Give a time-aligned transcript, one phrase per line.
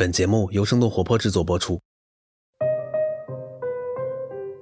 [0.00, 1.78] 本节目由生动活泼制作播出。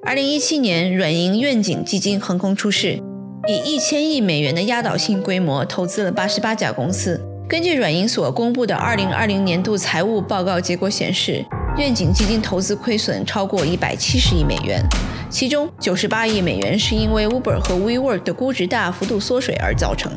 [0.04, 3.00] 二零一七年，软银愿景基金横空出世，
[3.46, 7.24] 以一千亿美元的压倒性规模投资了八十八家公司。
[7.48, 11.46] 根据软银所公布的二零二零年度财务报告结果显示，
[11.76, 14.82] 愿景基金投资亏损超过一百七十亿美元，
[15.30, 20.10] 其中九十八亿美元是因为 Uber 和 WeWork 的估值大幅度缩水而造成。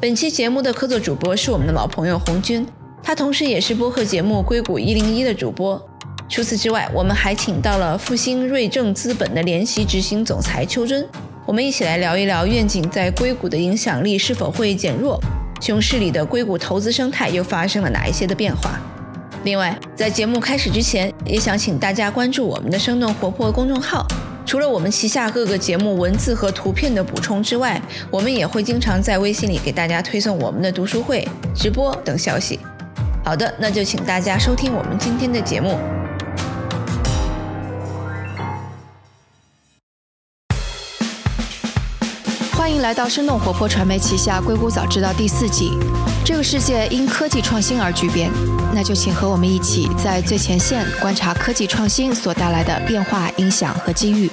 [0.00, 2.66] 本期节目的客座主播是我们的老朋友红军。
[3.06, 5.80] 他同时也是播客节目《硅谷一零一》的主播。
[6.28, 11.08] 除此之外，我们还请到了复兴瑞正资本的联席执行总裁邱真，
[11.46, 15.20] 我们一起来聊一聊愿景在硅谷的影响力是否会减弱，
[15.60, 18.76] 熊市里的硅谷投资生态又发生了哪一些的变化。
[19.44, 24.04] 另外，在节目开始之前，也想请大家关注我们的生动活泼公众号。
[24.44, 27.80] 除了我们旗下各个节目文字和图片的补充之外，
[28.10, 32.58] 我们也会经常在微信里给大家推送我们的读书会、直播等消息。
[33.26, 35.76] 好的，那就请大家收听我们今天的节目。
[42.52, 45.72] 欢迎来到生动活泼传媒旗下《硅谷早知道》第四季。
[46.24, 48.30] 这个世界因科技创新而巨变，
[48.72, 54.30] 那就请和我们一起在最前线观察科技创新所带来的变化、影响和机遇。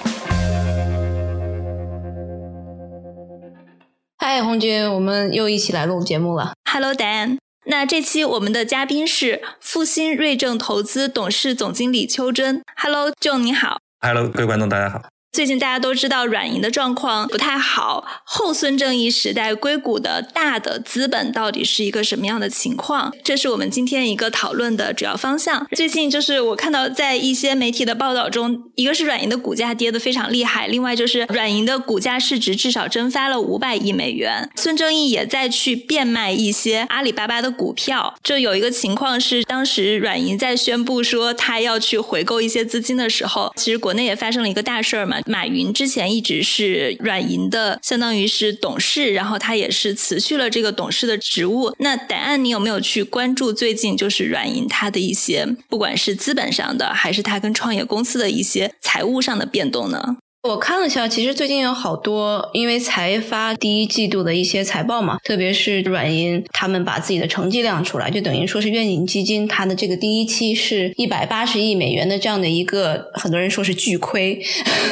[4.20, 6.54] 嗨，红军，我们又一起来录节目了。
[6.72, 7.43] Hello，Dan。
[7.66, 12.62] 那这期我们的嘉宾是复星瑞正投资董事总经理邱真。
[12.76, 13.80] Hello，John，你好。
[14.02, 15.13] Hello，各位观众，大家好。
[15.34, 23.12] 最近大家都知道软银的状况不太好，后孙正义时代硅谷的大的资本到底是一个什么样的情况？
[23.24, 25.66] 这是我们今天一个讨论的主要方向。
[25.72, 34.48] 最近就是我看到在一些媒体的报道中，一个是软银的股价跌得非常厉害，另外就是软银的股价市值至少蒸发了五百亿美元。
[34.56, 38.14] 孙正义也在去变卖一些阿里巴巴的股票。
[38.22, 45.18] 这有一个情况是，当时软银在宣布说他要去回购一些资金的时候，其实国内也发生了一个大事儿嘛。
[45.26, 51.74] 马云之前一直是软银的，相当于是董事，然后他也是辞去了这个董事的职务。
[51.80, 60.18] 那答案，你有没有去关注最近就是软银它的一些，不管是资本上的，还是它跟创业公司的一些财务上的变动呢？
[60.44, 74.38] 我看了一下，其实最近有好多，因为才发第一季度的一些财报嘛，特别是软银，他们把自己的成绩亮出来，就等于说是愿景基金它的这个第一期是一百八十亿美元的这样的一个，很多人说是巨亏，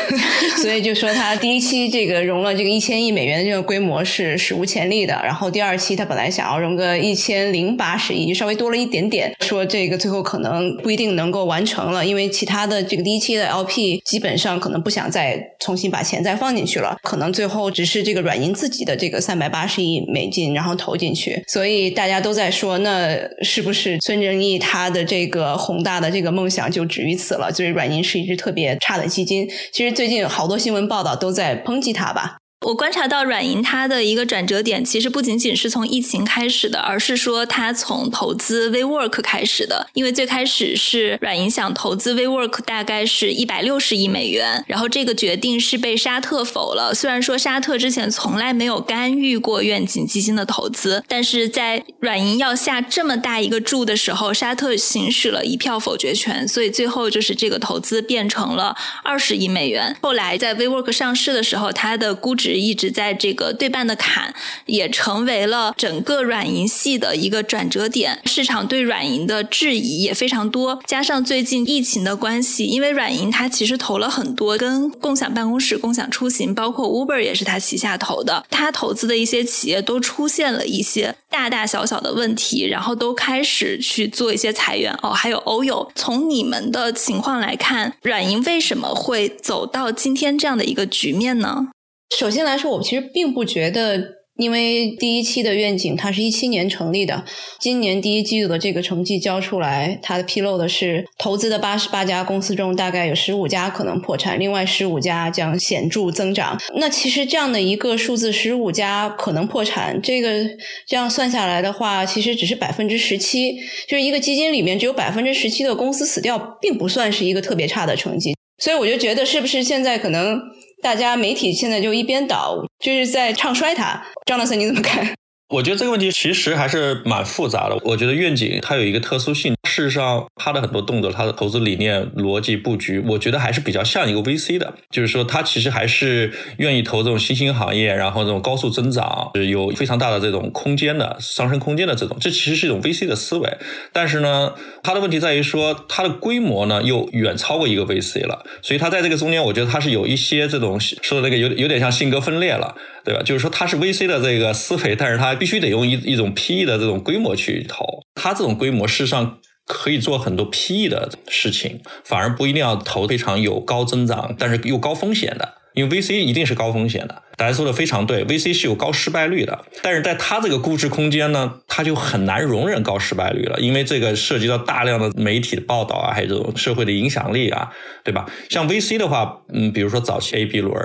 [0.63, 5.19] 所以就说它第一期这个融了这个一千亿美元的这个规模是史无前例的。
[5.22, 15.41] 然后第二期它本来想要融个一千零八十亿，稍微多了一点点，说这个最后可能不一定能够完成了，因为其他的这个第一期的 LP 基本上可能不想再。
[15.59, 27.51] 重新把钱再放进去了，可能最后只是这个软银自己的这个三百八十亿美金，然后投进去，所以大家都在说，那是不是孙正义他的这个宏大的这个梦想就止于此了？
[27.51, 29.47] 就是软银是一支特别差的基金。
[29.72, 32.41] 其实最近好多新闻报道都在抨击他吧。
[32.61, 39.88] 我观察到软银它的一个转折点，其实不仅仅是从疫情开始的，而是说它从投资 WeWork 开始的。
[39.94, 46.94] 因为最开始是软银想投资 WeWork，大概是一百六十亿美元，然后这个决定是被沙特否了。
[46.94, 59.97] 虽然说沙特之前从来没有干预过愿景基金的投资，但是在软银要下这么大一个注的时候，沙特行使了一票否决权，所以最后就是这个投资变成了二十亿美元。
[60.03, 62.50] 后来在 WeWork 上市的时候，它的估值。
[62.57, 64.34] 一直在这个对半的坎，
[64.66, 68.19] 也成为了整个软银系的一个转折点。
[68.25, 78.45] 市场对软银的质疑也非常多，加上最近疫情的关系，因为软银它其实投了很多跟共享办公室、共享出行，包括 Uber 也是它旗下投的。
[78.50, 84.94] 它投资的一些企业都出现了一些大大小小的问题，然后都开始去做一些裁员。
[85.01, 91.69] 哦，还有欧友，从你们的情况来看，软银为什么会走到今天这样的一个局面呢？
[92.17, 93.99] 首先来说，我其实并不觉得，
[94.35, 97.23] 因为第一期的愿景它是一七年成立的，
[97.59, 106.59] 今年第一季度的这个成绩交出来，它的披露的是投资的八十八家公司中，大概有十五家可能破产，另外十五家将显著增长。
[106.75, 110.45] 那其实这样的一个数字，十五家可能破产，这个
[110.86, 113.56] 这样算下来的话，其实只是百分之十七，
[113.88, 118.36] 就是一个基金里面只有百分之十七的公司死掉，并不算是一个特别差的成绩。
[118.62, 120.40] 所以我就觉得，是不是现在可能？
[120.81, 124.04] 大家媒体现在就一边倒，就是在唱衰它。
[124.25, 125.08] 张老师，你怎么看？
[125.54, 127.78] 我觉得这个问题其实还是蛮复杂的。
[127.84, 143.50] 我觉得愿景它有一个特殊性，事实上他的很多动作，他的投资理念、逻辑布局，我觉得还是比较像一个 VC 的，就是说他其实还是愿意投这种新兴行业，然后这种高速增长，有非常大的这种空间的上升空间的这种，这其实是一种 VC 的思维。
[143.94, 144.53] 但是呢，
[144.83, 152.75] 他的问题在于说，它的规模呢又远超过一个 VC 了，所以他在这个中间，我觉得他是有一些这种说的那个有有点像性格分裂了，
[153.06, 153.21] 对吧？
[153.24, 157.85] 就是说他是 VC 的这个思维，但是他必须得用一一种 PE 的这种规模去投，
[158.15, 159.38] 他这种规模事实上
[159.71, 167.23] 可以做很多 PE 的事情，反而不一定要投非常有高增长但是又高风险的，因为 VC 一定是高风险的。
[167.41, 177.71] 大家说的非常对，VC 是有高失败率的，但是在它这个估值空间呢，它就很难容忍高失败率了，因为这个涉及到大量的媒体的报道啊，还有这种社会的影响力啊，
[178.03, 178.29] 对吧？
[178.47, 180.75] 像 VC 的话，嗯，比如说早期 A、B 轮，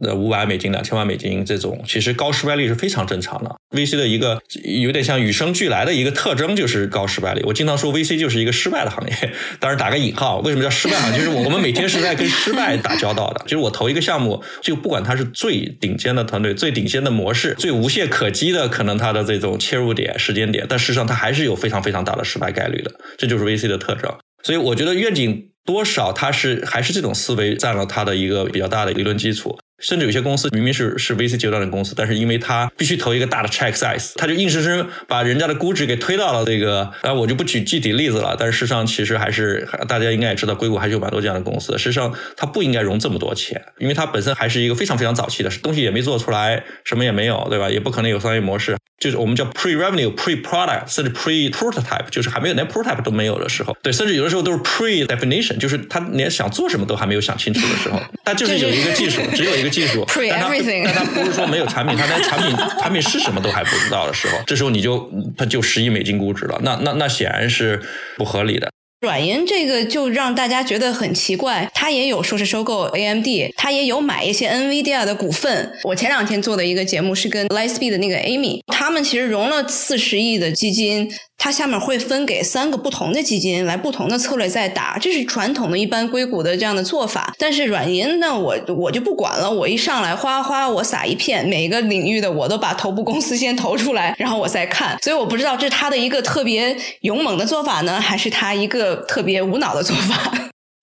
[0.00, 3.54] 呃，五百美金、两千万美金这种，其实高失败率是非常正常的。
[3.76, 7.42] VC 的一个有点像与生俱来的一个特征就是高失败率。
[7.44, 9.14] 我经常说 VC 就是一个失败的行业，
[9.60, 11.18] 当然打个引号，为什么叫失败行业？
[11.18, 13.42] 就是我我们每天是在跟失败打交道的。
[13.42, 15.97] 就是我投一个项目，就不管它是最顶。
[15.98, 24.10] 尖的团队最顶尖的模式，最无懈可击的可能它的这种切入点时间点，但事实上它还是有非常非常大的失败概率的，这就是 VC 的特征。
[24.44, 29.58] 所以我觉得愿景多少它是还是这种思维占了它的一个比较大的理论基础。
[29.78, 36.90] 甚至有些公司明明是是 VC 阶段的公司，但是因为它必须投一个大的 check size，它就硬生生把人家的估值给推到了这个。
[37.02, 38.36] 啊，我就不举具体例子了。
[38.38, 41.72] 但是事实上，其实还是大家应该也知道，硅谷还是有蛮多这样的公司。
[41.78, 47.68] 事实上，它不应该融这么多钱，因为它本身还是一个非常非常早期的东西，也没做出来，什么也没有，对吧？
[47.68, 48.77] 也不可能有商业模式。
[48.98, 53.76] 就是我们叫 pre revenue、pre product，甚至 pre prototype，就是还没有连 prototype 都没有的时候。
[53.82, 58.00] 对，甚至有的时候都是 pre definition，就是他连想做什么都还没有想清楚的时候。
[58.24, 60.48] 他就是有一个技术，只有一个技术，但他
[60.84, 67.80] 但他不是说没有产品，他连产品产品是什么都还不知道的时候，这时候你就他就十亿美金估值了，那那那显然是
[68.16, 68.70] 不合理的。
[69.00, 75.72] 软银这个就让大家觉得很奇怪，他也有说是收购 AMD，他也有买一些 NVIDIA 的股份。
[75.84, 81.08] 我前两天做的一个节目是跟 Lightspeed 的那个 Amy，他们其实融了四十亿的基金。
[81.40, 87.32] 它下面会分给三个不同的基金来不同的策略在打，这是传统的一般硅谷的这样的做法。
[87.38, 94.98] 但是软银呢，我我就不管了，我一上来哗哗我撒一片，每个领域的我都把头部公司先投出来，然后我再看。
[95.00, 100.32] 所以我不知道这是他的一个特别勇猛的做法呢，还是他一个特别无脑的做法。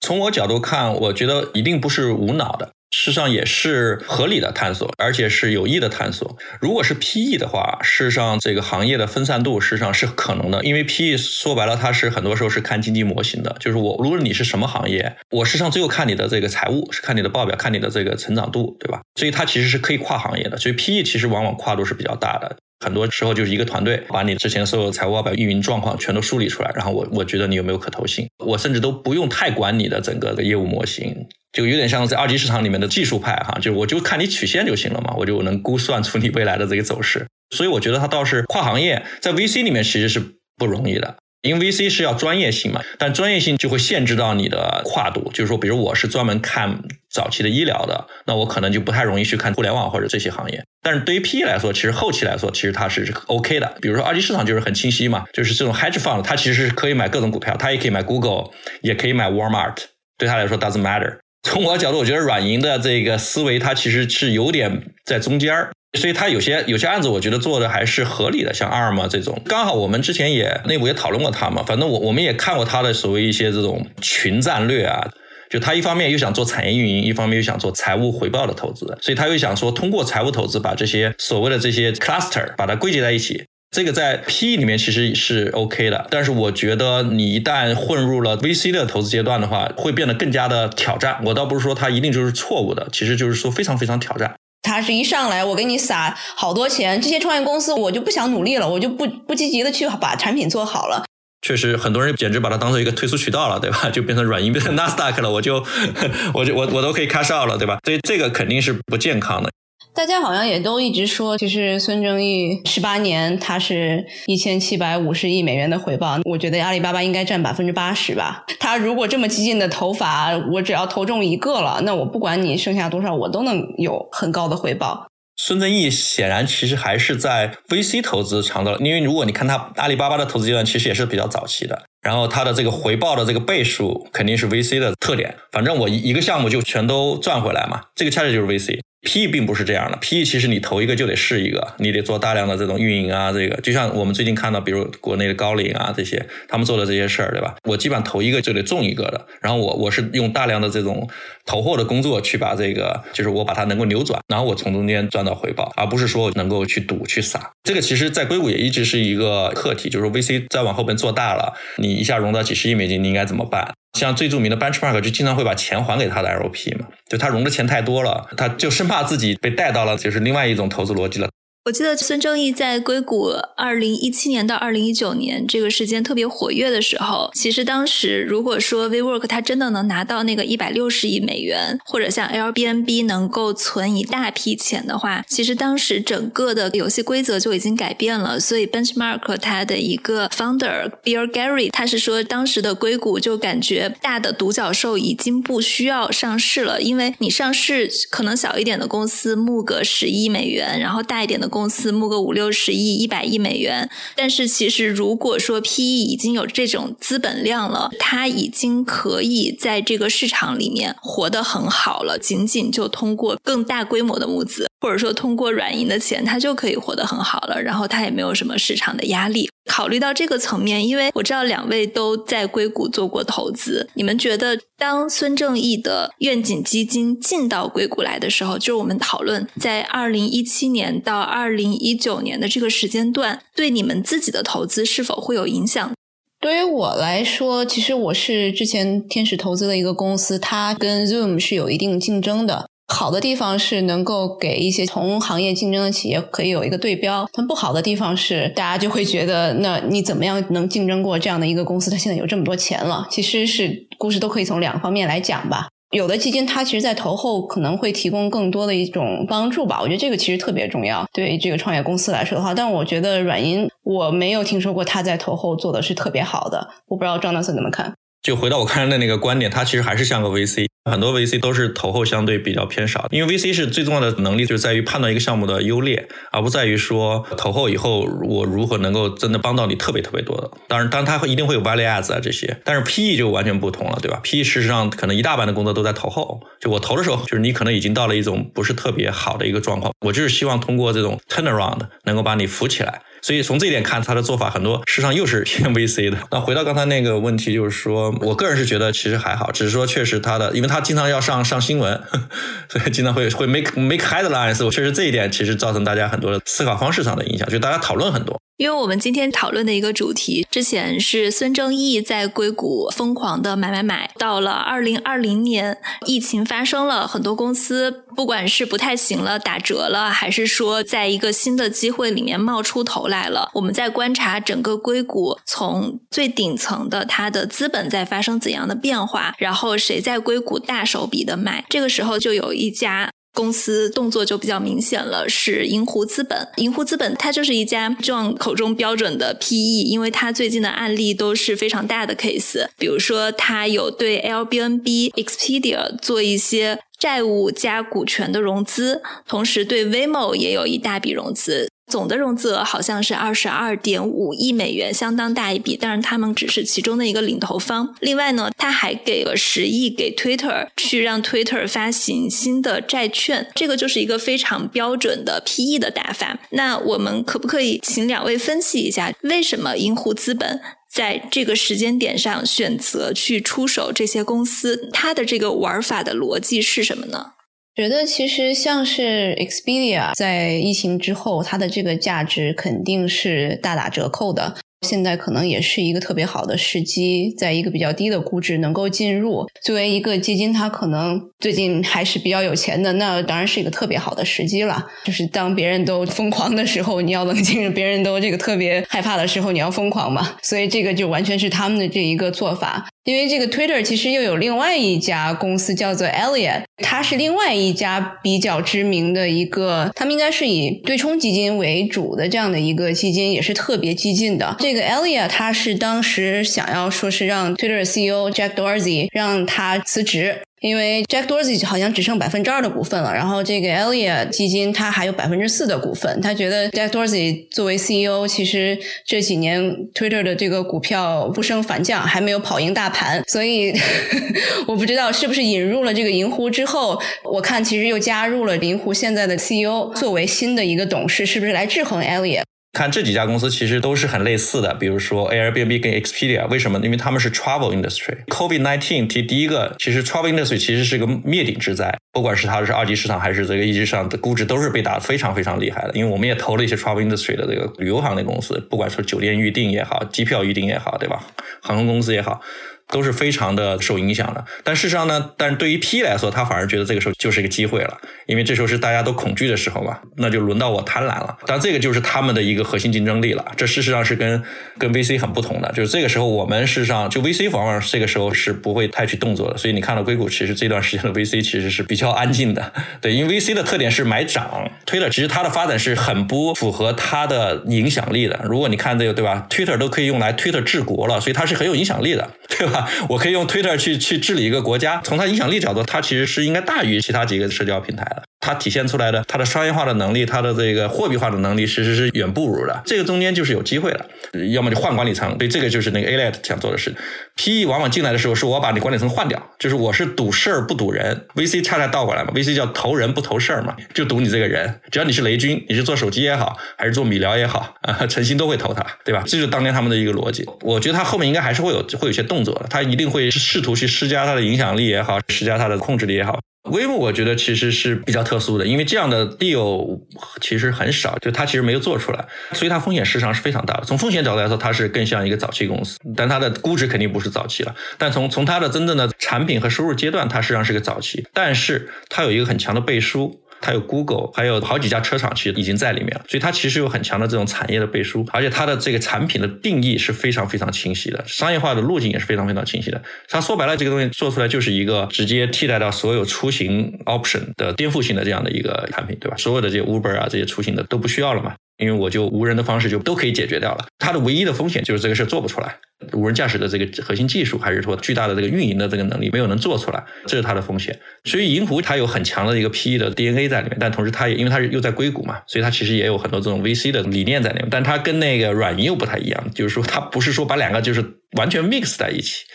[0.01, 2.71] 从我角度看，我觉得一定不是无脑的。
[2.91, 6.37] 事实上也是合理的探索，而且是有益的探索。
[6.61, 13.53] 如果是 PE 的话，事实上这个行业的分散度事实上是可能的，因为 PE 说白了，它是很多时候是看经济模型的。
[13.59, 19.01] 就是我，无论你是什么行业，我事实上最后看你的这个财务，是看你的报表，看你的这个成长度，对吧？
[19.15, 20.57] 所以它其实是可以跨行业的。
[20.57, 22.55] 所以 PE 其实往往跨度是比较大的。
[22.83, 31.15] 很多时候就是一个团队把你之前所有的财务报表、运营状况全都梳理出来，然后我我觉得你有没有可投性，我甚至都不用太管你的整个的业务模型，
[31.53, 37.25] 就有点像在二级市场里面的技术派哈，就我就看你曲线就行了嘛，我就能估算出你未来的这个走势。
[37.55, 40.19] 所以我觉得它倒是跨行业，在 VC 里面其实是
[40.57, 41.15] 不容易的。
[41.45, 45.31] 因为 VC 是要专业性嘛，但专业性就会限制到你的跨度。
[45.31, 46.77] 就是说，比如我是专门看
[47.09, 50.63] 早期的医疗的，那我可能就不太容易去看互联网或者这些行业。
[50.81, 53.75] 但是对于 PE 来说，其实后期来说，其实它是 OK 的。
[53.81, 58.49] 比如说二级市场就是很清晰嘛，就是这种 hedge fund，它其实是可以买各种股票，它也可以买 Google，
[58.81, 59.75] 也可以买 Walmart，
[60.17, 61.17] 对他来说 doesn't matter。
[61.43, 65.71] 从我的角度，我觉得软银的这个思维，它其实是有点在中间儿。
[65.95, 71.63] 所以他有些有些案子，我觉得做的还是合理的，像 ARM 这种，刚好我们之前也内部也讨论过他嘛。
[71.65, 75.07] 反正我我们也看过他的所谓一些这种群战略啊，
[75.49, 83.43] 就他一方面又想做产业运营，一方面又想做财务回报的投资，所以他又想说通过财务投资把这些所谓的这些 cluster 把它归结在一起。
[83.71, 91.19] 这个在 PE 里面其实是 OK 的，但是我觉得你一旦混入了 VC 的投资阶段的话，会变得更加的挑战。
[91.25, 94.33] 我倒不是说它一定就是错误的，其实就是说非常非常挑战。
[94.65, 101.05] 他是一上来，我给你撒好多钱，这些创业公司我就不想努力了，我就不不积极的去把产品做好了。
[101.41, 103.89] 确实，很多人简直把它当做一个退出渠道了，对吧？
[103.93, 105.63] 就变成软银变成纳斯达克了，我就
[106.33, 107.77] 我就我我都可以 cash out 了，对吧？
[107.85, 109.51] 所以这个肯定是不健康的。
[109.95, 116.19] 大家好像也都一直说，其实孙正义十八年，他是一千七百五十亿美元的回报。
[116.25, 118.43] 我觉得阿里巴巴应该占百分之八十吧。
[118.59, 125.07] 他如果这么激进的投法，我只要投中一个了，那我不管你剩下多少，我都能有很高的回报。
[125.37, 131.83] 孙正义显然其实还是在 VC 投资长的，因为如果你看他阿里巴巴的投资阶段，其实也是比较早期的。
[132.01, 135.33] 然后他的这个回报的这个倍数肯定是 VC 的特点。
[135.53, 138.79] 反正我一一个项目就全都赚回来嘛，这个恰恰就是 VC。
[139.05, 147.55] PE 并不是这样的，PE 其实你投一个就得试一个，你得做大量的这种运营啊，这个就像我们最近看到，比如国内的高瓴啊这些，他们做的这些事儿，对吧？
[147.63, 151.07] 我基本上投一个就得中一个的，然后我我是用大量的这种
[151.45, 157.51] 投货的工作去把这个，就是我把它能够扭转，然后我从中间赚到回报，而不是说能够去赌去撒。
[157.63, 163.73] 这个其实，在硅谷也一直是一个课题，就是 VC 再往后边做大了，你一下融到几十亿美金，你应该怎么办？
[163.93, 171.29] 像最著名的 Benchmark 就经常会把钱还给他的 LP 嘛，就他融的钱太多了，他就生怕自己被带到了就是另外一种投资逻辑了。
[171.65, 188.39] 我记得孙正义在硅谷二零一七年到二零一九年这个时间特别活跃的时候，其实当时如果说 WeWork 它真的能拿到那个一百六十亿美元，或者像 Airbnb 能够存一大批钱的话，其实当时整个的游戏规则就已经改变了。
[188.39, 201.49] 所以 Benchmark 它的一个 founder Bill Gary 他是说，当时的硅谷就感觉大的独角兽已经不需要上市了，因为你上市可能小一点的公司募个十亿美元，然后大一点的。
[201.55, 212.19] 公司募个五六十亿、一百亿美元，但是其实如果说 PE 已经有这种资本量了，它已经可以在这个市场里面活得很好了。
[212.19, 217.61] 仅仅就通过更大规模的募资，或者说通过软银的钱，它就可以活得很好了。
[217.61, 219.49] 然后它也没有什么市场的压力。
[219.65, 235.91] 考虑到这个层面，因为我知道两位都在硅谷做过投资，你们觉得当孙正义的愿景基金进到硅谷来的时候，就是我们讨论在二零一七年到二零一九年的这个时间段，对你们自己的投资是否会有影响？
[236.39, 242.69] 对于我来说，其实我是之前天使投资的一个公司，它跟 Zoom 是有一定竞争的。
[242.87, 251.89] 好的地方是能够给一些同行业竞争的企业可以有一个对标，但不好的地方是大家就会觉得，那你怎么样能竞争过这样的一个公司？
[251.89, 253.07] 它现在有这么多钱了。
[253.09, 255.67] 其实是故事都可以从两方面来讲吧。
[255.91, 259.79] 有的基金它其实，在投后可能会提供更多的一种帮助吧。
[259.81, 262.53] 我觉得这个其实特别重要，对于这个创业公司来说的话。
[262.53, 266.67] 但我觉得软银，我没有听说过他在投后做的是特别好的。
[266.87, 267.93] 我不知道张大森怎么看。
[268.21, 280.51] 就回到我刚才的那个观点，它其实还是像个 VC，很多 VC 都是投后相对比较偏少，因为 VC 是最重要的能力，就是在于判断一个项目的优劣，而不在于说投后以后我如何能够真的帮到你特别特别多的。
[280.67, 293.01] 当然，当然它会一定会有 value adds 啊这些，但是 PE 就完全不同了，对吧？PE 事实上可能一大半的工作都在投后，就我投的时候，就是你可能已经到了一种不是特别好的一个状况，我就是希望通过这种 turnaround 能够把你扶起来。
[293.21, 296.17] 所以从这一点看，他的做法很多，事实上又是偏 VC 的。
[296.29, 302.01] 那回到刚才那个问题，就是说我个人是觉得其实还好，只是说确实他的，因为他他经常要上上新闻，
[302.67, 304.63] 所以经常会会 make make headlines。
[304.65, 308.37] 我确实这一点其实造成大家很多的思考方式上的影响，就大家讨论很多。
[308.57, 333.11] 因为我们今天讨论的一个主题，之前是孙正义在硅谷疯狂的买买买，到了二零二零年，疫情发生了，很多公司不管是不太行了，打折了，还是说在一个新的机会里面冒出头来了，我们在观察整个硅谷从最顶层的它的资本在发生怎样的变化，然后谁在硅谷大手笔的买，这个时候就有一家。
[333.35, 336.47] 公司动作就比较明显了，是银湖资本。
[336.55, 351.69] 银湖资本它就是一家 John 口中标准的 PE，因为它最近的案例都是非常大的 case，比如说它有对 Airbnb、Expedia 做一些债务加股权的融资，同时对 v m o 也有一大笔融资。
[351.91, 355.77] 总的融资额好像是二十二点五亿美元，相当大一笔。
[355.79, 357.95] 但是他们只是其中的一个领头方。
[357.99, 363.49] 另外呢，他还给了十亿给 Twitter，去让 Twitter 发行新的债券。
[363.55, 366.39] 这个就是一个非常标准的 PE 的打法。
[366.51, 370.59] 那我们可不可以请两位分析一下，为什么银湖资本
[370.91, 374.89] 在这个时间点上选择去出手这些公司？
[374.91, 377.33] 它的这个玩法的逻辑是什么呢？
[377.75, 384.55] 觉得其实像是 Expedia 在疫情之后，它的这个价值肯定是大打折扣的。
[384.87, 389.45] 现在可能也是一个特别好的时机，在一个比较低的估值能够进入。
[389.61, 394.85] 作为一个基金，它可能最近还是比较有钱的，那当然是一个特别好的时机了。
[395.03, 400.37] 就是当别人都疯狂的时候，你要冷静；别人都这个特别害怕的时候，你要疯狂嘛。
[400.41, 402.87] 所以这个就完全是他们的这一个做法。
[403.05, 414.55] 因为这个 Twitter 其实又有另外一家公司叫做 Elliot，它是另外一家比较知名的一个，他们应该是以对冲基金为主的这样的一个基金，也是特别激进的。
[414.59, 420.41] 这个 Elliott 他是当时想要说是让 Twitter CEO Jack Dorsey 让他辞职。
[420.65, 426.19] 因为 Jack Dorsey 好像只剩百分之二的股份了，然后这个 elliot 基金它还有百分之四的股份。
[426.21, 429.61] 他觉得 Jack Dorsey 作为 CEO，其实这几年
[429.93, 433.75] Twitter 的这个股票不升反降，还没有跑赢大盘，所以
[434.65, 442.44] 我不知道是不是引入了这个银狐之后，我看其实又加入了银狐现在的 CEO 作为新的一个董事，是不是来制衡 elliot
[442.75, 446.77] 看这几家公司其实都是很类似的，比如说 Airbnb 跟 Expedia，为什么？
[446.83, 448.25] 因为他们是 travel industry。
[448.25, 455.93] Covid nineteen 提第一个，其实 travel industry 其实是个灭顶之灾，不管是它是二级市场还是这个一级市场的估值都是被打得非常非常厉害的。
[455.93, 461.23] 因为我们也投了一些 travel industry 的这个旅游行业公司，不管说酒店预订也好，机票预订也好，对吧？
[461.61, 462.41] 航空公司也好。
[462.89, 471.35] 都是非常的受影响的，但事实上呢，但是对于 P 来说，他反而觉得这个时候就是一个机会了，因为这时候是大家都恐惧的时候嘛，那就轮到我贪婪了。
[471.47, 474.41] 但这个就是他们的一个核心竞争力了，这事实上是跟
[474.77, 488.39] 跟 VC 很不同的，就是这个时候我们事实上就 VC 往往这个时候是不会太去动作的，所以你看到硅谷其实这段时间的 VC 其实是比较安静的，对，因为 VC 的特点是买涨，Twitter 其实它的发展是很不符合它的影响力的。
[488.43, 492.74] 如果你看这个对吧，Twitter 都可以用来 Twitter 治国了，所以它是很有影响力的，对吧？
[493.07, 493.45] 我可以用。
[493.45, 498.23] Twitter 去去治理一个国家，从它影响力角度，它其实是应该大于其他几个社交平台的。
[498.45, 502.83] 它体现出来的它的商业化的能力，它的这个货币化的能力，其实是远不如的。
[502.85, 504.05] 这个中间就是有机会了，
[504.51, 505.35] 要么就换管理层。
[505.39, 506.93] 对，这个就是那个 Alet 想做的事。
[507.35, 511.25] PE 往往进来的时候，是我把你管理层换掉，就是我是赌事儿不赌人。
[511.35, 514.79] VC 恰恰倒过来嘛，VC 叫投人不投事儿嘛，就赌你这个人。
[514.91, 519.23] 只要你是雷军，你是做手机也好，还是做米聊也好，啊，诚心都会投他，对吧？
[519.25, 520.45] 这就是当年他们的一个逻辑。
[520.61, 526.39] 我觉得他后面应该还是会有会有些动作的，他一定会试图去施加他的影响力也好，施加他的控制力也好。
[526.65, 529.99] 微木我觉得其实是比较特殊的，因为这样的 deal
[530.41, 533.83] 其实很少，就它其实没有做出来，所以它风险市场是非常大的。
[533.83, 537.75] 从风险角度来说，它是更像一个早期公司，但它的估值肯定不是早期了。
[537.97, 543.41] 但从从它的真正的产品和收入阶段，它实际上是个早期，但是它有一个很强的背书。
[543.61, 553.01] 它有 Google，还有好几家车厂，其实已经在里面了，所以它其实有很强的这种产业的背书，而且它的这个产品的定义是非常非常清晰的，商业化的路径也是非常非常清晰的。
[553.27, 559.37] 它说白了，这个东西做出来就是一个直接替代到所有出行 option 的颠覆性的这样的一个产品，对吧？
[559.37, 561.53] 所有的这些 Uber 啊，这些出行的都不需要了嘛。
[561.77, 565.77] 因为我就无人的方式就都可以解决掉了，它的唯一的风险就是这个事做不出来，
[566.13, 570.97] 无人驾驶的这个核心技术，还是说巨大的这个运营的这个能力没有能做出来，这是它的风险。
[571.25, 581.03] 所以银狐它有很强的一个 PE 的 DNA 在里面，但同时它也因为它是又在硅谷嘛，所以它其实也有很多这种 VC 的理念在里面，但它跟那个软银又不太一样，就是说它不是说把两个就是
[581.37, 582.45] 完全 mix 在一起。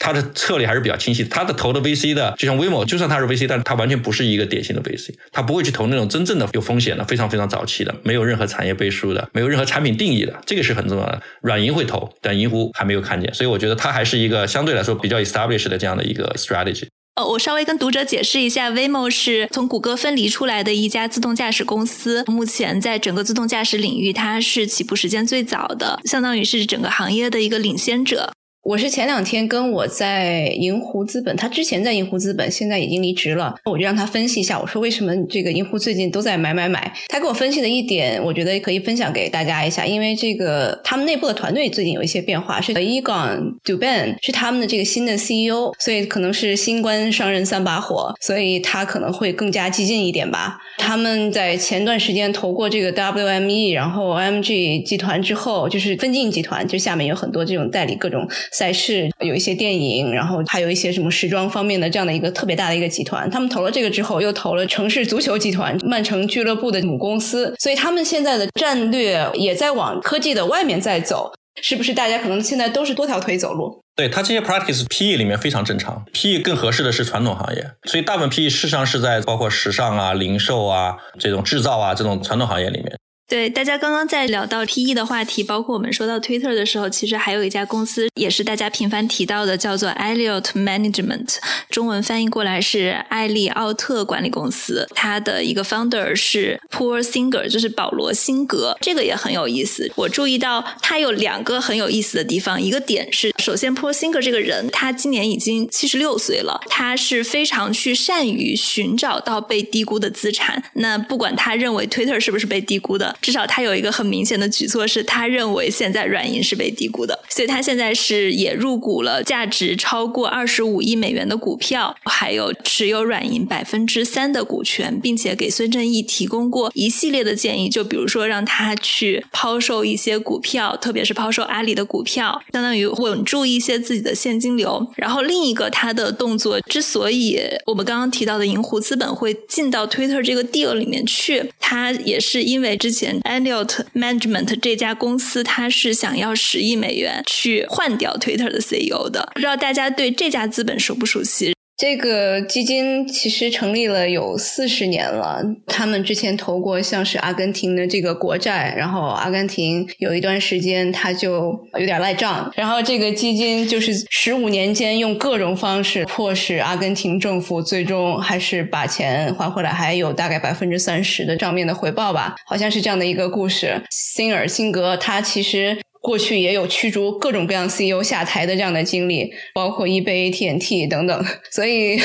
[0.00, 11.20] 他的策略还是比较清晰，他的投的 VC 的，就像 WeMo，就算他是 VC，但是他完全不是一个典型的 VC，他不会去投那种真正的有风险的、非常非常早期的、没有任何产业背书的、没有任何产品定义的，这个是很重要的。
[11.42, 16.86] 软银会投，但银湖还没有看见，所以我觉得它还是一个相对来说比较 established 的这样的一个 strategy。
[17.16, 28.32] 呃，我稍微跟读者解释一下，WeMo 是从谷歌分离出来的一家自动驾驶公司，目前在整个自动驾驶领域，它是起步时间最早的，相当于是整个行业的一个领先者。
[28.62, 33.54] 我是前两天跟我在银湖资本，他之前在银湖资本，现在已经离职了。
[33.64, 36.92] 我就让他分析一下，我说为什么这个银湖最近都在买买买？
[37.08, 39.86] 他给我分析的一点，我觉得可以分享给大家一下。
[39.86, 50.58] 因为这个他们内部的团队最近有一些变化，是 Egon Dubin 是他们的这个新的 CEO，所以可能是新官上任三把火，所以他可能会更加激进一点吧。
[50.76, 58.28] 他们在前段时间投过这个 WME，然后 MG 集团之后，就是分镜集团，就下面有很多这种代理各种。
[58.52, 63.30] 赛事有一些电影，然后还有一些什么时装方面的这样的一个特别大的一个集团。
[63.30, 71.32] 他们投了这个之后，又投了城市足球集团曼城俱乐部的母公司，所以他们现在的战略也在往科技的外面在走。
[71.62, 73.82] 是不是大家可能现在都是多条腿走路？
[73.96, 82.96] 对他这些 practice PE 里面非常正常，PE 更合适的是传统行业，所以大部分 PE 事实上是在包括时尚啊、零售啊、这种制造啊这种传统行业里面。
[83.30, 91.36] 对，大家刚刚在聊到 PE 的话题，包括我们说到 Twitter 的时候，其实还有一家公司也是大家频繁提到的，叫做 Elliot Management，
[91.70, 94.84] 中文翻译过来是艾利奥特管理公司。
[94.96, 99.88] 它的一个 founder 是 Paul Singer，就是保罗·辛格，这个也很有意思。
[99.94, 110.60] 我注意到他有两个很有意思的地方，一个点是，首先 Paul Singer 这个人，他今年已经七十六岁了，他是非常去善于寻找到被低估的资产。
[110.72, 113.16] 那不管他认为 Twitter 是不是被低估的。
[113.20, 134.86] 至少他有一个很明显的举措，是他认为现在软银是被低估的，所以他现在是也入股了价值超过二十五亿美元的股票，还有持有软银百分之三的股权，并且给孙正义提供过一系列的建议，就比如说让他去抛售一些股票，特别是抛售阿里的股票，相当于稳住一些自己的现金流。
[134.96, 149.30] 然后另一个他的动作，之所以我们刚刚提到的银湖资本会进到 Twitter 这个 deal 里面去，他也是因为之前 aniot Management 这家公司，它是想要十亿美元去换掉 Twitter 的 CEO 的。
[149.34, 151.54] 不知道大家对这家资本熟不熟悉？
[151.80, 173.82] 这个基金其实成立了有四十年了，他们之前投过像是阿根廷的这个国债，然后阿根廷有一段时间他就有点赖账，然后这个基金就是十五年间用各种方式迫使阿根廷政府最终还是把钱还回来，还有大概百分之三十的账面的回报吧，好像是这样的一个故事。
[173.88, 175.78] 辛尔辛格他其实。
[176.00, 181.98] 过去也有驱逐各种各样 CEO 下台的这样的经历，包括 eBay、TNT 等等，所以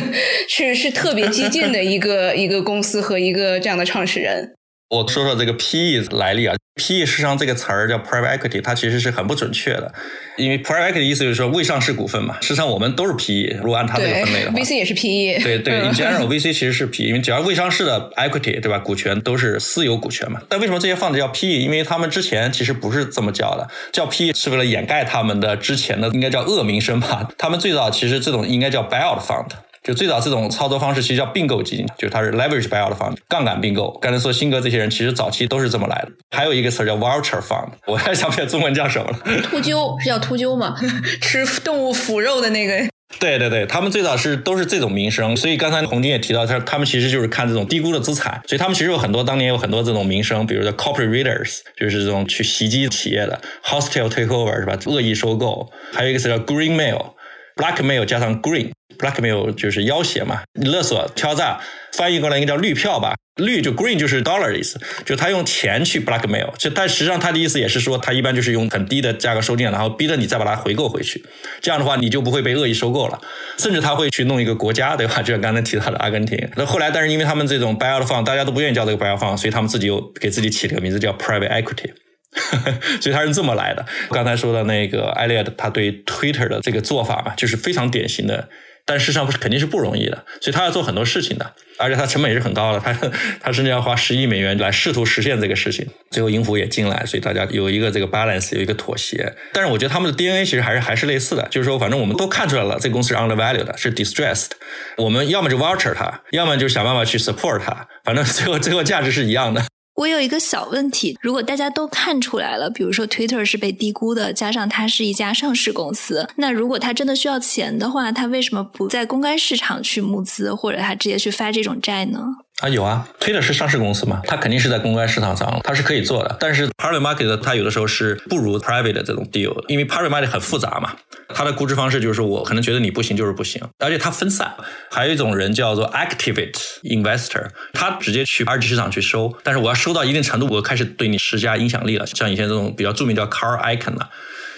[0.48, 4.56] 是是特别激进的一个一个公司和一个这样的创始人。
[4.92, 9.90] 我说说这个 PE 来历啊，PE 实际上这个词儿叫 private equity，它其实是很不准确的，
[10.36, 12.36] 因为 private equity 的意思就是说未上市股份嘛。
[12.42, 15.42] 实际上我们都是 PE，如果按它这个分类的话，VC 也是 PE。
[15.42, 20.42] 对对，in general VC 其实是 PE，因为只要未上市的 equity 对吧，股权都是私有股权嘛。
[20.50, 21.46] 但为什么这些放的叫 PE？
[21.46, 27.26] 因为他们之前其实不是这么叫的，叫 PE 是为了掩盖他们的之前的应该叫恶名声吧。
[27.38, 29.48] 他们最早其实这种应该叫 buyout fund。
[29.82, 33.90] 就最早这种操作方式其实叫并购基金，就是它是 leverage buyout fund，杠杆并购。
[34.00, 36.12] 刚才说辛格这些人其实早期都是这么来的。
[36.30, 39.42] 还有一个词叫 vulture fund，我还想不起来中文叫什么了。
[39.42, 40.76] 秃鹫是叫秃鹫吗？
[41.20, 42.88] 吃动物腐肉的那个。
[43.18, 45.36] 对对对，他们最早是都是这种名声。
[45.36, 48.40] 所以刚才洪金也提到，他他们其实就是看这种低估的资产。
[48.46, 54.78] 所以他们其实有很多当年有很多这种名声，比如说 corporate raiders，就是这种去袭击企业的 hostile takeover 是吧？
[54.86, 55.68] 恶意收购。
[55.92, 58.70] 还有一个词叫 green mail，blackmail 加上 green。
[58.98, 61.60] Blackmail 就是要挟嘛，勒索、敲诈，
[61.92, 63.14] 翻译过来应该叫绿票吧？
[63.36, 71.24] 绿就 green 就是 dollar 的意思，就他用钱去 blackmail，就但实际上他的意思也是说，他一般就是用很低的价格收进，然后逼着你再把它回购回去，
[71.62, 73.18] 这样的话你就不会被恶意收购了，
[73.56, 75.22] 甚至他会去弄一个国家，对吧？
[75.22, 76.50] 就像刚才提到的阿根廷。
[76.56, 81.90] 那后来，但是因为他们这种 buyout fund，大家都不愿意叫这个 buyout fund，所以他们自己又给自己起了个名字叫 private equity。
[83.00, 83.84] 所以他是这么来的。
[84.10, 88.48] 刚才说的那个艾利 t 他对 Twitter 的这个做法嘛，就是非常典型的。
[88.84, 92.92] 但事实上不是肯定是不容易的，所以他要做很多事情的，而且他成本也是很高的，他
[93.40, 95.86] 他甚至要花十亿美元来试图实现这个事情。
[96.10, 99.32] 最后银湖也进来，所以大家有一个这个 balance，有一个妥协。
[99.52, 104.50] 但是我觉得他们的 DNA 其实还是还是类似的，就是说反正我们都看出来了，这个公司是 undervalued 的，是 distressed。
[104.98, 109.64] 我们要么就 voucher 它，要么就想办法去 support 它，反正最后最后价值是一样的。
[109.94, 122.20] 我有一个小问题，如果大家都看出来了，比如说 Twitter 是被低估的，加上它是一家上市公司，那如果它真的需要钱的话，它为什么不在公开市场去募资，或者它直接去发这种债呢？
[122.60, 126.36] 啊，有啊，Twitter 是上市公司嘛，它肯定是在公开市场上，它是可以做的。
[126.38, 130.94] 但是 private market 它有的时候是不如 private 的这种 deal，因为 private market 很复杂嘛，
[131.34, 134.54] 它的估值方式就是我可能觉得你不行就是不行，而且它分散。
[134.90, 142.06] 还有一种人叫做 activate investor，他直接去二级市场去收，但是我要收到一定程度，我开始对你施加影响力了。
[142.06, 144.08] 像以前这种比较著名叫 car Icahn 的。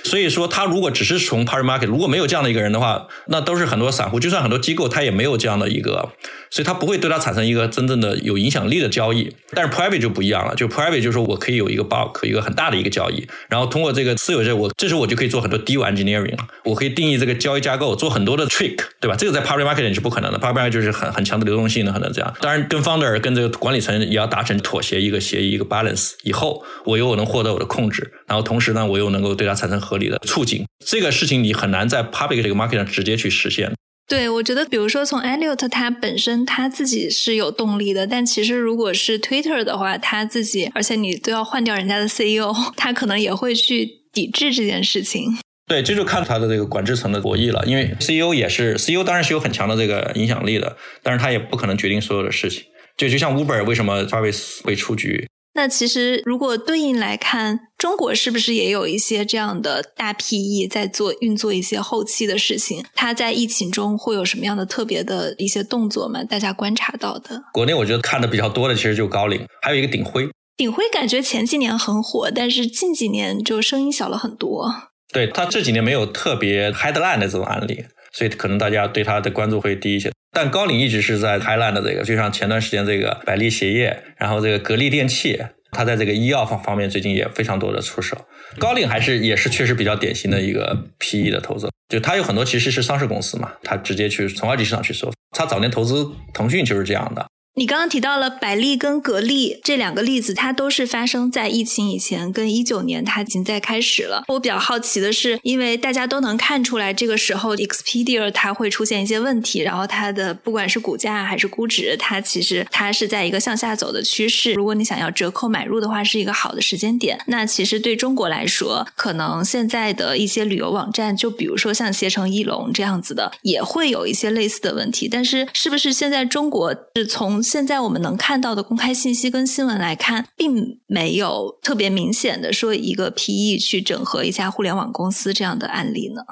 [0.04, 6.10] 所以说，他如果只是从 private market，如果没有这样的一个人的话，那都是很多散户，就算很多机构，他也没有这样的一个，
[6.50, 9.34] 所以他不会对他产生一个真正的有影响力的交易。
[9.52, 19.16] 但是 private 就不一样了，就 private 就是说我可以有一个 bulk，一个很大的一个交易，然后通过这个私有制，我这时候我就可以做很多 d e engineering 了，我可以定义这个交易架构，做很多的 trick，对吧？
[19.16, 22.34] 这个在 private market 里是不可能的，private market 就是很很强的流动性的，可能这样。
[22.40, 30.64] 当然，跟 founder 跟这个管理层也要达成妥协，一个协议，一个 balance，以后我又能获得我的控制，然后同时呢，我又能够对它产生合理的促进。
[30.84, 33.72] 这个事情你很难在 public 这个 market 上直接去实现。
[34.06, 45.38] 对，我觉得，比如说从 Elliot 他本身他自己是有动力的，但其实如果是 Twitter 的话，他自己，而且你都要换掉人家的 CEO， 他可能也会去抵制这件事情。
[45.66, 52.62] 对，这就看他的这个管制层的博弈了，因为 CEO 也是 CEO，当然是有很强的这个影响力的，但是他也不可能决定所有的事情。
[52.98, 55.26] 就就像 Uber 为什么 Travis 会出局？
[55.56, 62.84] 那其实，如果对应来看，中国是不是也有一些这样的大 PE 在做运作一些后期的事情？
[62.94, 66.24] 它在疫情中会有什么样的特别的一些动作吗？
[66.24, 67.40] 大家观察到的？
[67.52, 70.28] 国内我觉得看的比较多的，其实就高瓴，还有一个鼎晖。
[70.56, 74.72] 鼎晖感觉前几年很火，但是近几年就声音小了很多。
[75.12, 80.10] 对他这几年没有特别 headline 的这种案例，所以可能大家对他的关注会低一些。
[80.34, 88.18] 但高瓴一直是在 Thailand 的这个，就像前段时间这个百利鞋业，然后这个格力电器，它在这个医药方方面最近也非常多的出手。
[88.58, 95.12] 高瓴还是也是确实比较典型的一个 PE 的投资，就它有很多其实是上市公司嘛，它直接去从二级市场去收。
[95.30, 97.26] 它早年投资腾讯就是这样的。
[97.56, 104.24] 你刚刚提到了百利跟格力这两个例子，它都是发生在疫情以前，跟一九年它已经在开始了。
[104.26, 114.54] 我比较好奇的是，因为大家都能看出来，这个时候 Expedia 它会出现一些问题，然后它的不管是股价还是估值，它其实它是在一个向下走的趋势。
[114.54, 117.20] 如果你想要折扣买入的话，是一个好的时间点。
[117.28, 125.08] 那其实对中国来说，可能现在的一些旅游网站，就比如说像携程、艺龙这样子的，也会有一些类似的问题。
[125.08, 136.22] 但是，是不是现在中国是从现在我们能看到的公开信息跟新闻来看，并没有特别明显的说一个 PE 去整合一家互联网公司这样的案例呢。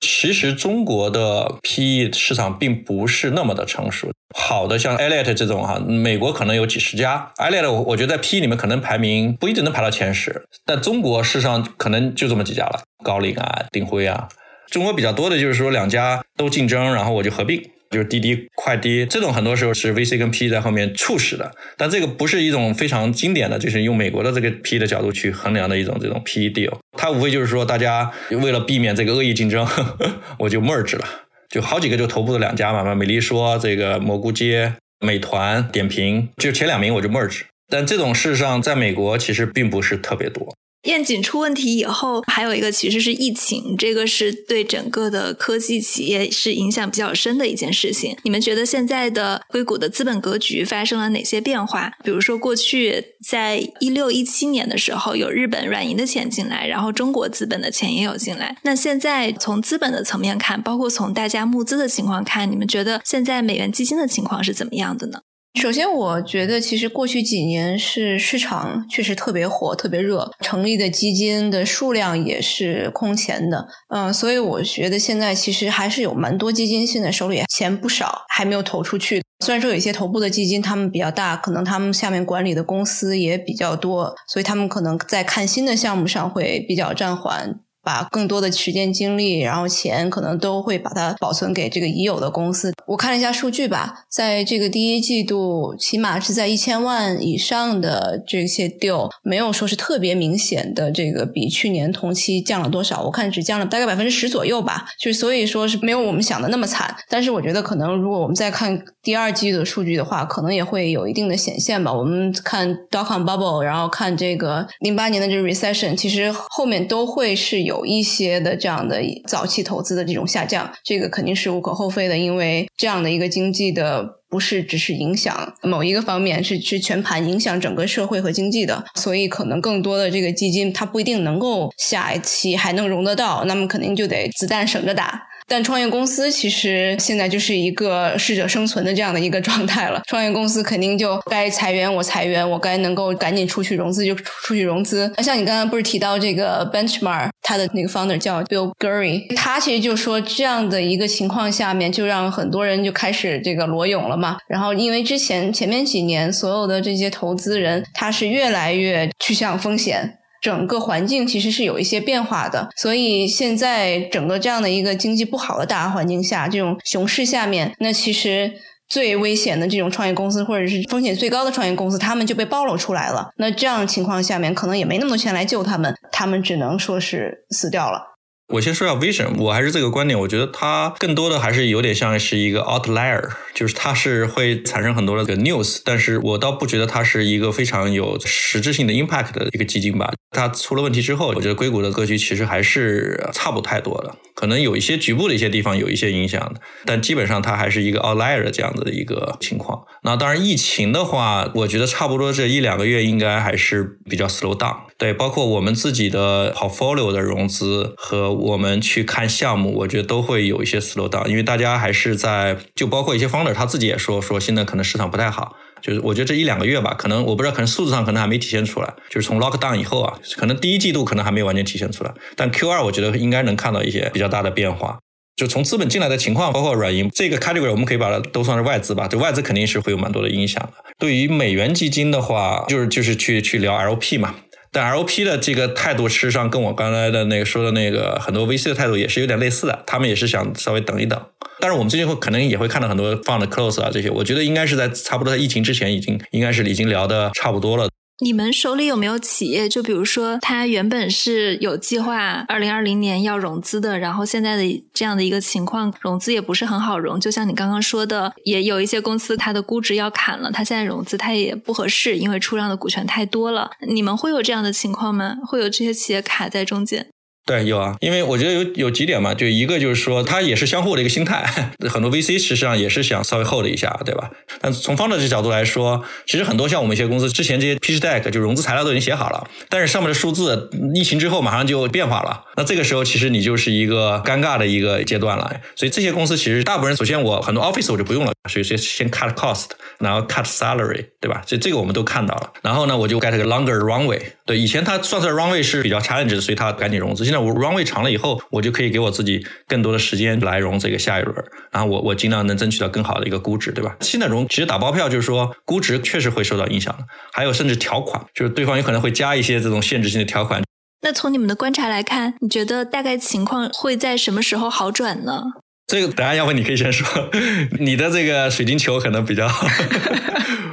[0.00, 4.10] 其实中国的 PE 市场并不是那么的成熟。
[4.34, 7.30] 好的，像 Alit 这种哈，美国可能有几十家。
[7.36, 14.28] Alit，我我觉得在 PE 里面可能排名不一定能排到前十，但中国事实上可能就这么几家了，高瓴啊、鼎晖啊。
[14.72, 17.62] 中国比较多的就是说两家都竞争，然后我就合并。
[17.90, 26.72] 就是滴滴快滴这种，很多时候是 VC 跟 PE 在后面促使的，但这个不是一种非常经典的，就是用美国的这个 PE 的角度去衡量的一种这种 PE deal。
[26.96, 31.04] 它无非就是说，大家为了避免这个恶意竞争，呵 呵我就 merge 了，
[31.50, 37.42] 就好几个就头部的两家嘛，美丽说、这个蘑菇街、美团点评，就前两名我就 merge。
[37.68, 40.56] 但这种事实上在美国其实并不是特别多。
[40.84, 48.16] 燕景出问题以后，还有一个其实是疫情，这个是对整个的科技企业是影响比较深的一件事情。
[48.24, 51.92] 你们觉得现在的硅谷的资本格局发生了哪些变化？
[52.02, 58.56] 比如说，过去在一六一七年的时候，有日本软银的钱进来，然后中国资本的钱也有进来。
[58.62, 65.20] 那现在从资本的层面看，包括从大家募资的情况看，你们觉得现在美元基金的情况是怎么样的呢？
[65.60, 73.68] 首先，我觉得其实过去几年是市场确实特别火、特别热，成立的基金的数量也是空前的。
[73.88, 79.22] 嗯，所以我觉得现在其实还是有蛮多基金现在手里钱不少，还没有投出去。
[79.44, 87.60] 虽然说有一些头部的基金他们比较大，可能他们下面管理的公司也比较多，所以他们可能在看新的项目上会比较暂缓。
[87.82, 92.72] 把更多的时间、精力，然后钱，可能都会把它保存给这个已有的公司。
[92.86, 103.02] 我看了一下数据吧，在这个第一季度，起码是在一千万以上的这些 deal，没有说是特别明显的这个比去年同期降了多少。
[103.02, 106.94] 我看只降了大概百分之十左右吧，就是所以说是没有我们想的那么惨。
[107.08, 111.92] 但是我觉得可能如果我们再看第二季度的数据的话，可能也会有一定的显现吧。
[111.92, 117.71] 我们看 dot com bubble，然后看这个零八年的这个 recession，其实后面都会是有。
[117.72, 135.22] 有一些的这样的早期投资的这种下降，这个肯定是无可厚非的，因为这样的一个经济的不是只是影响某一个方面，是是全盘影响整个社会和经济的，所以可能更多的这个基金它不一定能够下一期还能融得到，那么肯定就得子弹省着打。
[135.52, 140.00] 但创业公司其实现在就是一个适者生存的这样的一个状态了。
[140.06, 145.12] 创业公司肯定就该裁员我裁员，我该能够赶紧出去融资就出去融资。
[145.18, 154.38] 那像你刚刚不是提到这个 Benchmark，他的那个 founder 叫 Bill Gurry，他其实就说这样的一个情况下面，就让很多人就开始这个裸泳了嘛。
[154.48, 160.16] 然后因为之前前面几年所有的这些投资人，他是越来越趋向风险。
[160.42, 168.52] 整个环境其实是有一些变化的，所以现在整个这样的一个经济不好的大环境下，这种熊市下面，那其实
[168.88, 173.30] 最危险的这种创业公司或者是风险最高的创业公司，他们就被暴露出来了。
[173.36, 178.11] 那这样情况下面，可能也没那么多钱来救他们，他们只能说是死掉了。
[178.52, 190.12] 我先说下 Vision，我还是这个观点，我觉得它更多的还是有点像是一个 outlier，就是它是会产生很多的这个 news，但是我倒不觉得它是一个非常有实质性的 impact 的一个基金吧。
[190.32, 199.84] 它出了问题之后，我觉得硅谷的格局其实还是差不太多的，可能有一些局部的一些地方有一些影响的，但基本上它还是一个 outlier 这样子的一个情况。
[200.02, 204.78] 那当然疫情的话，我觉得差不多这一两个月应该还是比较 slow down。
[204.98, 224.98] 对，包括我们自己的 portfolio 的融资和我们去看项目，我觉得都会有一些 slow down，因为大家还是在，就包括一些 founder 他自己也说，说现在可能市场不太好，就是我觉得这一两个月吧，可能我不知道，可能数字上可能还没体现出来，就是从 lock down 以后啊，可能第一季度可能还没有完全体现出来，但 Q 二我觉得应该能看到一些比较大的变化，
[225.34, 230.72] 就从资本进来的情况，包括软银这个 category，我们可以把它都算是外资吧，对外资肯定是会有蛮多的影响的。
[230.98, 234.36] 对于美元基金的话，就是就是去去聊 LP 嘛。
[234.74, 241.22] 但 LP 的这个态度，事实上跟我刚才的那个说的那个很多 VC 的态度也是有点类似的，他们也是想稍微等一等。
[241.60, 247.86] 但是我们最近会可能也会看到很多放的 close 啊这些，我觉得应该是在差不多在疫情之前已经应该是已经聊的差不多了。
[248.22, 249.68] 你们手里有没有企业？
[249.68, 257.18] 就比如说，他原本是有计划二零二零年要融资的，然后现在的这样的一个情况，融资也不是很好融。
[257.18, 263.72] 就像你刚刚说的，也有一些公司它的估值要砍了，它现在融资它也不合适，因为出让的股权太多了。
[263.88, 265.38] 你们会有这样的情况吗？
[265.44, 267.08] 会有这些企业卡在中间？
[267.44, 271.44] 对，有啊，因为我觉得有有几点嘛，就一个就是说，它也是相互的一个心态，
[271.90, 274.30] 很多 VC 实际上也是想稍微 hold 一下，对吧？
[274.60, 285.52] 但从方的这角度来说，其实很多像我们一些公司之前这些 pitch deck 就融资材料都已经写好了，但是上面的数字疫情之后马上就变化了，那这个时候其实你就是一个尴尬的一个阶段了。
[285.74, 291.42] 所以这些公司其实大部分人，首先我很多 office 我就不用了，所以先先 cut cost，然后 cut salary，对吧？
[291.44, 292.52] 所以这个我们都看到了。
[292.62, 294.20] 然后呢，我就 get 个 longer runway。
[294.46, 297.31] 对，以前他算出来 runway 是比较 challenge 的，所以他赶紧融资。
[297.32, 301.34] 现在我 runway 长了以后，我就可以给我自己更多的时间来融这个下一轮，
[301.72, 303.96] 然后我我尽量能争取到更好的一个估值，对吧？
[304.02, 310.62] 新的融其实打包票就是说估值确实会受到影响的，还有甚至条款，就是对方有可能会加一些这种限制性的条款。
[311.00, 315.40] 那从你们的观察来看，你觉得大概情况会在什么时候好转呢？
[315.86, 317.30] 这个答案要不你可以先说，
[317.80, 319.48] 你的这个水晶球可能比较。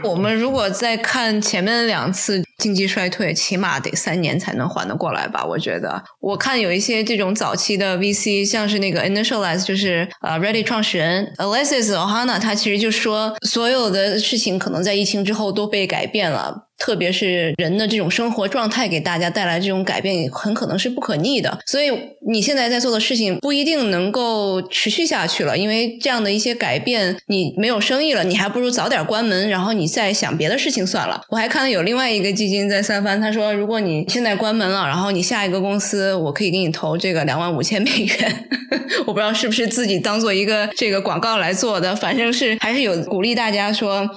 [0.04, 5.44] 我们如果再看前面两次经济衰退，起码得三年才能缓得过来吧？
[5.46, 16.69] 我觉得，我看有一些这种早期的 VC，像是那个 Initialize，就是呃 Ready 创始人 Alexis Ohana，他其实就说，所有的事情可能在疫情之后都被改变了。
[16.80, 21.60] 特别是人的这种生活状态给大家带来这种改变，很可能是不可逆的。
[21.66, 21.92] 所以
[22.28, 31.22] 你现在在做的事情不一定能够持续下去了，因为这样的一些改变，你没有生意了，你还不如早点关门，然后你再想别的事情算了。
[31.30, 38.48] 我还看到有另外一个基金在三番，他说，如果你现在关门了，然后你下一个公司，我可以给你投这个两万五千美元。
[39.06, 44.10] 我不知道是不是自己当做一个这个广告来做的，反正是还是有鼓励大家说。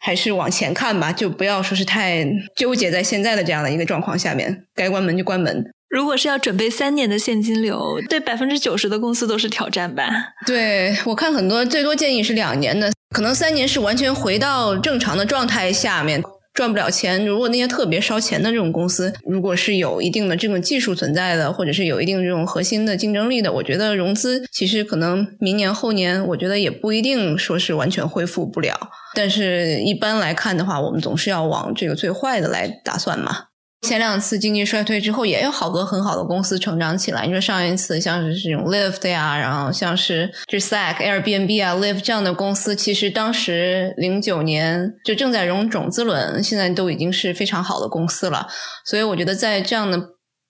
[0.00, 5.64] 还是往前看吧，就不要说是太纠结在现在的这样的一个状况下面，该关门就关门。
[5.88, 10.08] 如果是要准备三年的现金流，对百分之九十的公司都是挑战吧？
[10.46, 16.22] 对我看很多最多建议是两年的，可能三年是完全回到正常的状态下面。
[16.60, 17.24] 赚不了钱。
[17.24, 28.78] 如果那些特别烧钱的这种公司，如果是有一定的这种技术存在的，或者是有一定这种核心的竞争力的，我觉得融资其实可能明年后年，我觉得也不一定说是完全恢复不了。
[29.14, 33.44] 但是一般来看的话，我们总是要往这个最坏的来打算嘛。
[33.82, 37.26] 前两次经济衰退之后，也有好多很好的公司成长起来。
[37.26, 48.46] 你说上一次像是这种 Lyft 呀，然后像是就 Slack、Airbnb 啊，Lyft 这样的公司，其实当时零九年就正在融种子轮，现在都已经是非常好的公司了。
[48.84, 49.98] 所以我觉得在这样的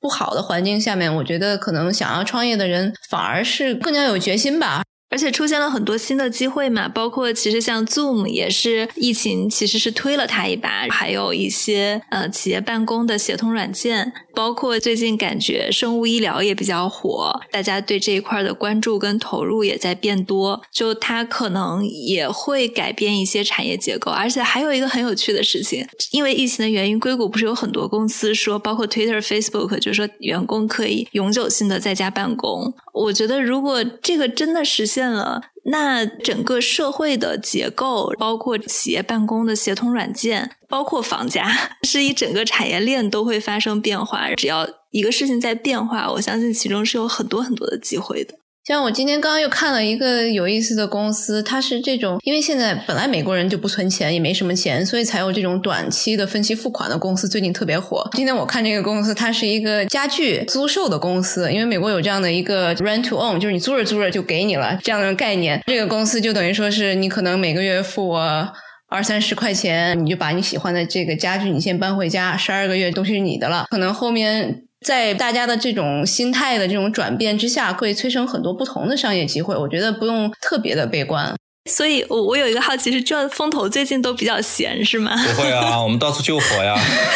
[0.00, 4.82] 不好的环境下面，我觉得可能想要创业的人反而是更加有决心吧。
[5.10, 24.10] 而且出现了很多新的机会嘛，包括其实像 Zoom 也是疫情其实是推了它一把，还有一些呃企业办公的协同软件，包括最近感觉生物医疗也比较火，大家对这一块的关注跟投入也在变多，就它可能也会改变一些产业结构。
[24.10, 32.72] 而且还有一个很有趣的事情，因为疫情的原因，硅谷不是有很多公司说，包括 Twitter、Facebook，就是说员工可以永久性的在家办公。
[32.94, 41.48] 我觉得如果这个真的实现，了，那整个社会的结构，包括企业办公的协同软件，包括房价，
[41.86, 44.28] 是一整个产业链都会发生变化。
[44.34, 48.34] 只要一个事情在变化，我相信其中是有很多很多的机会的。
[48.62, 58.06] 像我今天刚刚又看了一个有意思的公司，它是这种，因为现在本来美国人就不存钱，也没什么钱，所以才有这种短期的分期付款的公司，最近特别火。
[58.12, 65.60] 今天我看这个公司，它是一个家具租售的公司，因为美国有这样的一个 rent to own，就是你租着租着就给你了这样的概念。
[65.66, 68.52] 这个公司就等于说是你可能每个月付我
[68.88, 74.64] 二三十块钱，你就把你喜欢的这个家具你先搬回家，十二个月都是你的了，可能后面。
[74.86, 79.54] 在大家的这种心态的这种转变之下，会催生很多不同的商业机会。
[79.56, 81.34] 我觉得不用特别的悲观。
[81.70, 85.14] 所以，我我有一个好奇是，这风投最近都比较闲是吗？
[85.14, 86.74] 不会啊，我们到处救火呀。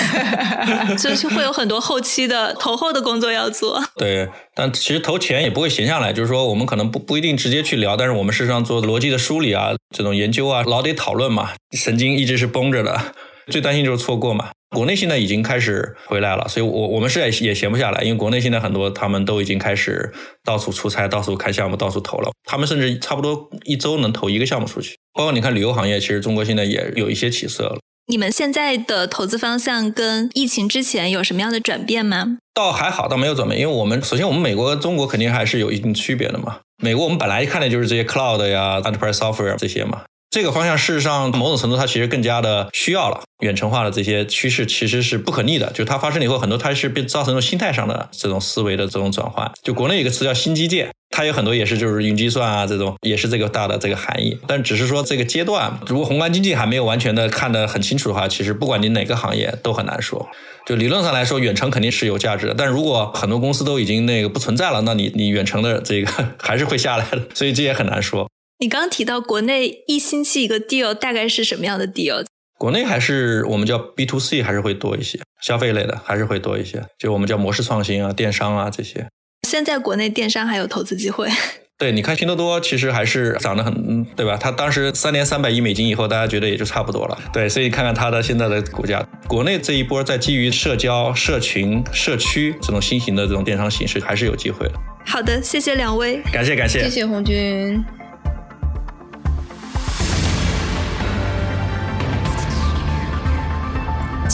[0.98, 3.82] 就是会有很多后期的投后的工作要做。
[3.96, 13.14] 对，但其实投钱也不会闲下来，就是说我们可能不不一定直接去聊，但是我们事实上做逻辑的梳理啊，这种研究啊，老得讨论嘛，神经一直是绷着的。
[13.48, 14.50] 最担心就是错过嘛。
[14.70, 22.30] 国内现在已经开始回来了，所以我我们是也也闲不下来，因为国内现在很多他们都已经开始到处出差、到处看项目、到处投了。
[22.44, 24.96] 他们甚至差不多一周能投一个项目出去。
[25.12, 27.78] 包括你看旅游行业，其实中国现在也有一些起色了。
[28.06, 32.38] 你们现在的投资方向跟疫情之前有什么样的转变吗？
[32.52, 36.58] 倒还好，倒没有转变，因为我们首先我们美国跟中国肯定还是有一定区别的嘛。
[36.82, 40.02] 美国我们本来看的就是这些 cloud 呀、enterprise software 这些嘛。
[40.34, 43.22] 这个方向事实上某种程度它其实更加的需要了。
[43.38, 49.48] 远程化的这些趋势其实是不可逆的，就它发生了以后，很多它是被造成一种心态上的这种思维的这种转换。
[49.62, 54.36] 就国内有个词叫新基建，它有很多也是就是云计算啊这种，也是这个大的这个含义。
[54.48, 60.28] 但只是说这个阶段，如果宏观经济还没有完全的看得很清楚的话，其实不管你哪个行业都很难说。
[60.66, 66.10] 就理论上来说，远程肯定是有价值的，但如果很多公司都已经那个不存在了，那你你远程的这个
[66.40, 68.28] 还是会下来的，所以这也很难说。
[68.64, 72.24] 你刚提到国内一星期一个 deal，大概是什么样的 deal？
[72.58, 79.06] 国内还是我们叫 B to C 还是会多一些，消费类的还是会多一些，就我们叫模式创新啊、电商啊这些。
[79.46, 81.28] 现在国内电商还有投资机会？
[81.76, 84.38] 对，你看拼多多其实还是涨得很，对吧？
[84.40, 87.18] 它当时三年三百亿美金以后，大家觉得也就差不多了。
[87.34, 94.72] 对，所以看看它的现在的股价，国内这一波在基于社交、社群、社区这种新型的这种电商形式，还是有机会的。
[95.04, 97.84] 好的，谢谢两位，感谢感谢，谢谢红军。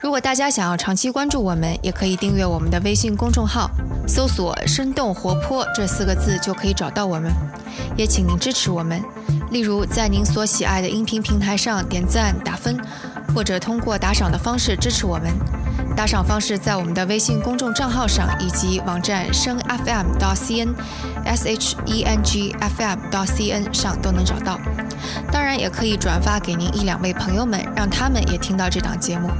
[0.00, 3.70] 如果大家想要长期关注我们，也可以订阅我们的微信公众号，
[4.06, 7.32] 搜索“生动活泼”这四个字就可以找到我们。
[7.96, 9.02] 也请您支持我们，
[9.50, 12.76] 例如在您所喜爱的音频平台上点赞打分，
[13.34, 15.61] 或者通过打赏的方式支持我们。
[15.94, 20.74] 打赏方式在我们的微信公众账号上以及网站声 FM 到 CN
[21.24, 24.58] S H E N G F M 到 C N 上都能找到。
[25.30, 29.30] 当然，也可以转发给您一两位朋友们，让他们也听到这档节目。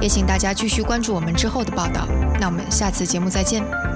[0.00, 2.06] 也请大家继续关注我们之后的报道。
[2.40, 3.87] 那我们下次节目再见。